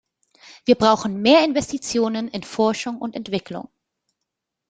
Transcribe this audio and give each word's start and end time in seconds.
Wir 0.65 0.73
brauchen 0.73 1.21
mehr 1.21 1.45
Investitionen 1.45 2.27
in 2.27 2.41
Forschung 2.41 2.97
und 2.97 3.15
Entwicklung. 3.15 3.69